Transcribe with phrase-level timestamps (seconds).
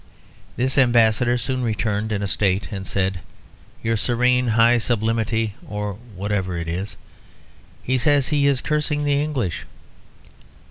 [0.55, 3.19] This ambassador soon returned in state and said,
[3.83, 6.97] "Your Serene High Sublimity (or whatever it is),
[7.83, 9.63] he says he is cursing the English."